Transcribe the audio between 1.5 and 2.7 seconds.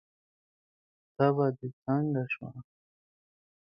دې څنګه شوه؟